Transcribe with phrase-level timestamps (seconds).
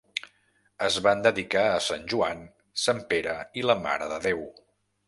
[0.87, 2.43] Es van dedicar a sant Joan,
[2.87, 4.45] sant Pere i la Mare de Déu.